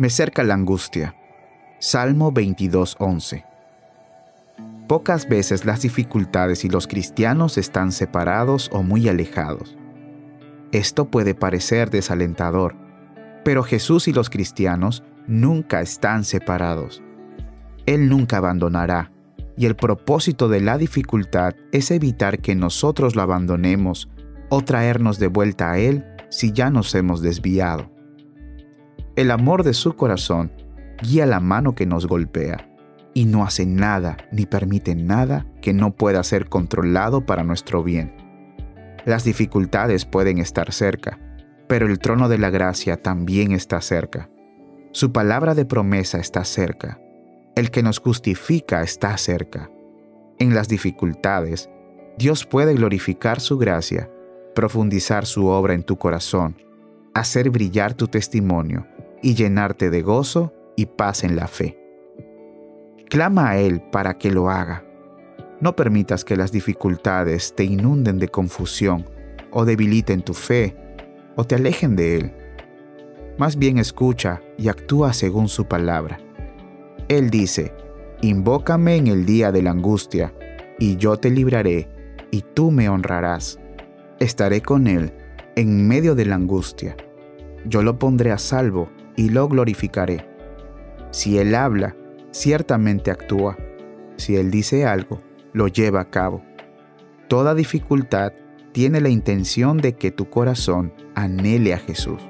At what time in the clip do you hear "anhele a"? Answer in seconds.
101.14-101.78